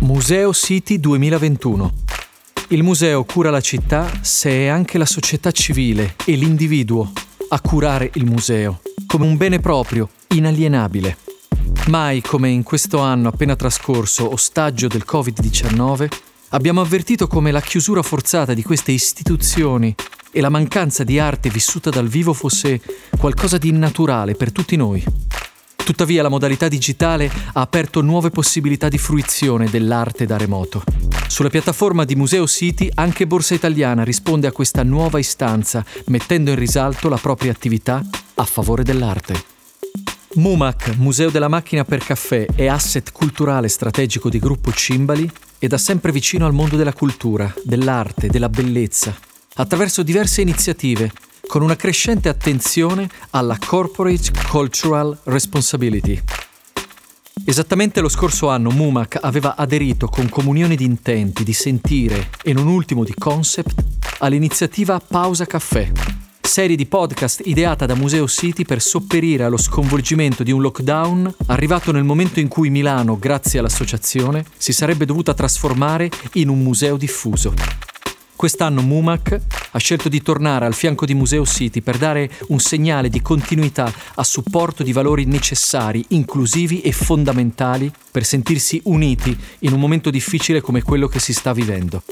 [0.00, 1.92] Museo City 2021.
[2.68, 7.12] Il museo cura la città se è anche la società civile e l'individuo
[7.48, 11.18] a curare il museo, come un bene proprio, inalienabile.
[11.88, 16.08] Mai come in questo anno appena trascorso, ostaggio del Covid-19,
[16.50, 19.94] abbiamo avvertito come la chiusura forzata di queste istituzioni
[20.30, 22.80] e la mancanza di arte vissuta dal vivo fosse
[23.18, 25.04] qualcosa di innaturale per tutti noi.
[25.84, 30.82] Tuttavia la modalità digitale ha aperto nuove possibilità di fruizione dell'arte da remoto.
[31.26, 36.56] Sulla piattaforma di Museo City anche Borsa Italiana risponde a questa nuova istanza, mettendo in
[36.56, 38.02] risalto la propria attività
[38.34, 39.50] a favore dell'arte.
[40.34, 45.78] MUMAC, Museo della Macchina per Caffè, è asset culturale strategico di Gruppo Cimbali e da
[45.78, 49.14] sempre vicino al mondo della cultura, dell'arte, della bellezza,
[49.54, 51.12] attraverso diverse iniziative,
[51.52, 56.18] con una crescente attenzione alla Corporate Cultural Responsibility,
[57.44, 62.68] Esattamente lo scorso anno Mumac aveva aderito con comunione di intenti, di sentire e non
[62.68, 63.84] ultimo di concept
[64.20, 65.90] all'iniziativa Pausa Caffè,
[66.40, 71.92] serie di podcast ideata da Museo City per sopperire allo sconvolgimento di un lockdown arrivato
[71.92, 77.52] nel momento in cui Milano, grazie all'associazione, si sarebbe dovuta trasformare in un museo diffuso.
[78.42, 79.40] Quest'anno Mumac
[79.70, 83.94] ha scelto di tornare al fianco di Museo City per dare un segnale di continuità
[84.16, 90.60] a supporto di valori necessari, inclusivi e fondamentali per sentirsi uniti in un momento difficile
[90.60, 92.02] come quello che si sta vivendo.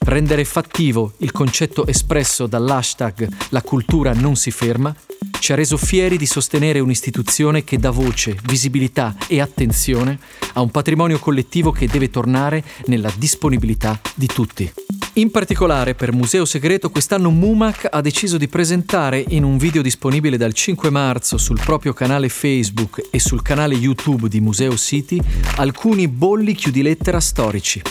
[0.00, 4.92] Rendere fattivo il concetto espresso dall'hashtag La cultura non si ferma
[5.38, 10.18] ci ha reso fieri di sostenere un'istituzione che dà voce, visibilità e attenzione
[10.54, 14.72] a un patrimonio collettivo che deve tornare nella disponibilità di tutti.
[15.16, 20.38] In particolare per Museo Segreto quest'anno Mumac ha deciso di presentare in un video disponibile
[20.38, 25.20] dal 5 marzo sul proprio canale Facebook e sul canale YouTube di Museo City
[25.56, 27.82] alcuni bolli chiudilettera storici.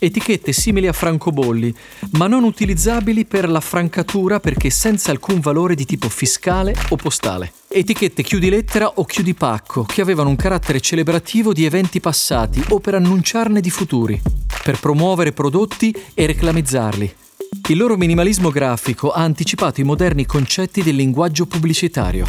[0.00, 1.72] Etichette simili a francobolli,
[2.14, 7.52] ma non utilizzabili per la francatura perché senza alcun valore di tipo fiscale o postale.
[7.68, 13.60] Etichette chiudilettera o chiudipacco che avevano un carattere celebrativo di eventi passati o per annunciarne
[13.60, 14.20] di futuri
[14.64, 17.14] per promuovere prodotti e reclamizzarli.
[17.68, 22.26] Il loro minimalismo grafico ha anticipato i moderni concetti del linguaggio pubblicitario.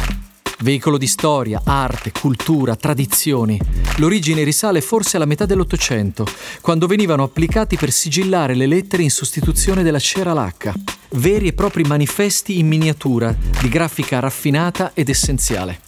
[0.58, 3.58] Veicolo di storia, arte, cultura, tradizioni.
[3.96, 6.26] L'origine risale forse alla metà dell'Ottocento,
[6.60, 10.74] quando venivano applicati per sigillare le lettere in sostituzione della cera lacca.
[11.12, 15.80] Veri e propri manifesti in miniatura, di grafica raffinata ed essenziale.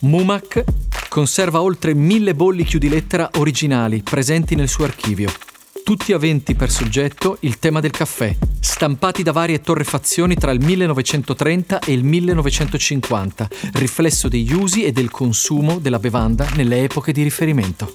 [0.00, 0.64] Mumac
[1.08, 5.32] conserva oltre mille bolli chiudilettera originali presenti nel suo archivio
[5.86, 11.78] tutti aventi per soggetto il tema del caffè, stampati da varie torrefazioni tra il 1930
[11.78, 17.94] e il 1950, riflesso degli usi e del consumo della bevanda nelle epoche di riferimento.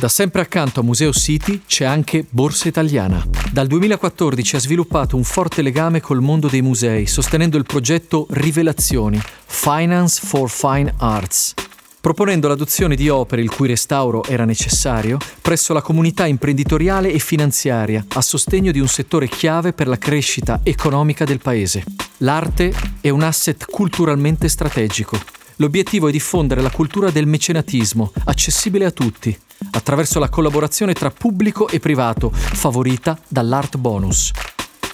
[0.00, 3.22] Da sempre accanto a Museo City c'è anche Borsa Italiana.
[3.52, 9.20] Dal 2014 ha sviluppato un forte legame col mondo dei musei, sostenendo il progetto Rivelazioni,
[9.44, 11.52] Finance for Fine Arts,
[12.00, 18.04] proponendo l'adozione di opere il cui restauro era necessario presso la comunità imprenditoriale e finanziaria
[18.08, 21.84] a sostegno di un settore chiave per la crescita economica del paese.
[22.18, 25.18] L'arte è un asset culturalmente strategico.
[25.56, 29.36] L'obiettivo è diffondere la cultura del mecenatismo, accessibile a tutti,
[29.72, 34.30] attraverso la collaborazione tra pubblico e privato, favorita dall'art bonus.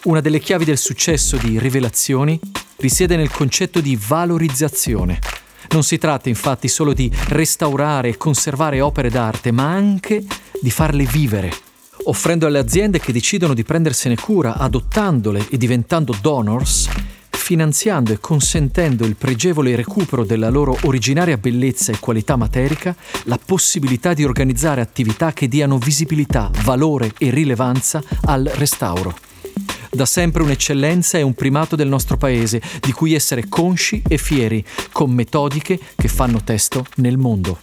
[0.04, 2.38] Una delle chiavi del successo di Rivelazioni
[2.76, 5.18] risiede nel concetto di valorizzazione.
[5.72, 10.22] Non si tratta infatti solo di restaurare e conservare opere d'arte, ma anche
[10.60, 11.50] di farle vivere,
[12.04, 16.90] offrendo alle aziende che decidono di prendersene cura, adottandole e diventando donors,
[17.30, 22.94] finanziando e consentendo il pregevole recupero della loro originaria bellezza e qualità materica,
[23.24, 29.31] la possibilità di organizzare attività che diano visibilità, valore e rilevanza al restauro
[29.94, 34.64] da sempre un'eccellenza e un primato del nostro paese, di cui essere consci e fieri,
[34.90, 37.60] con metodiche che fanno testo nel mondo.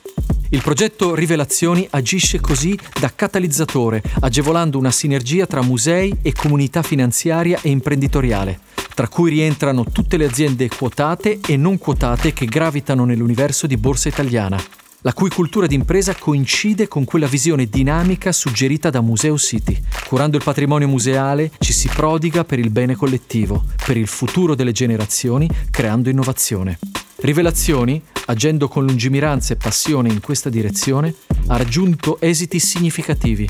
[0.50, 7.60] Il progetto Rivelazioni agisce così da catalizzatore, agevolando una sinergia tra musei e comunità finanziaria
[7.62, 8.60] e imprenditoriale,
[8.94, 14.08] tra cui rientrano tutte le aziende quotate e non quotate che gravitano nell'universo di Borsa
[14.08, 14.62] Italiana
[15.02, 19.78] la cui cultura d'impresa coincide con quella visione dinamica suggerita da Museo City.
[20.08, 24.72] Curando il patrimonio museale ci si prodiga per il bene collettivo, per il futuro delle
[24.72, 26.80] generazioni, creando innovazione.
[27.18, 31.14] Rivelazioni, agendo con lungimiranza e passione in questa direzione,
[31.48, 33.48] ha raggiunto esiti significativi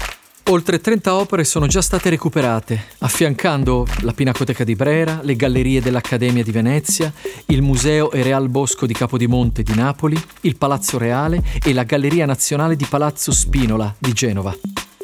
[0.49, 6.41] Oltre 30 opere sono già state recuperate, affiancando la Pinacoteca di Brera, le gallerie dell'Accademia
[6.41, 7.13] di Venezia,
[7.47, 12.25] il Museo e Real Bosco di Capodimonte di Napoli, il Palazzo Reale e la Galleria
[12.25, 14.51] Nazionale di Palazzo Spinola di Genova.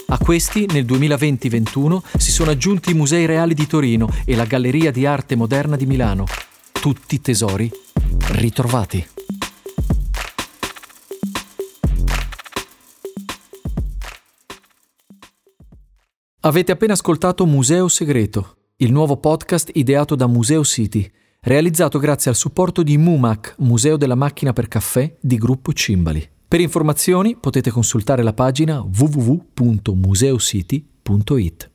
[0.08, 4.90] A questi nel 2020-21 si sono aggiunti i Musei Reali di Torino e la Galleria
[4.90, 6.26] di Arte Moderna di Milano.
[6.72, 7.72] Tutti tesori
[8.30, 9.15] ritrovati.
[16.46, 21.12] Avete appena ascoltato Museo Segreto, il nuovo podcast ideato da Museo City,
[21.42, 26.24] realizzato grazie al supporto di MUMAC, Museo della Macchina per Caffè di Gruppo Cimbali.
[26.48, 31.72] Per informazioni potete consultare la pagina www.museocity.it.